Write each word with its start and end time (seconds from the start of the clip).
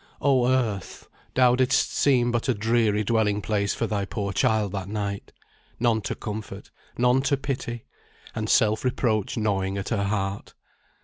Oh, 0.19 0.47
earth! 0.49 1.07
thou 1.35 1.53
didst 1.55 1.91
seem 1.95 2.31
but 2.31 2.49
a 2.49 2.55
dreary 2.55 3.03
dwelling 3.03 3.39
place 3.39 3.75
for 3.75 3.85
thy 3.85 4.03
poor 4.05 4.33
child 4.33 4.71
that 4.71 4.87
night. 4.89 5.31
None 5.79 6.01
to 6.09 6.15
comfort, 6.15 6.71
none 6.97 7.21
to 7.21 7.37
pity! 7.37 7.85
And 8.33 8.49
self 8.49 8.83
reproach 8.83 9.37
gnawing 9.37 9.77
at 9.77 9.89
her 9.89 10.05
heart. 10.05 10.55